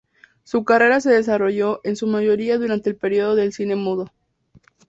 [0.43, 4.09] Su carrera se desarrolló en su mayoría durante el período del cine mudo.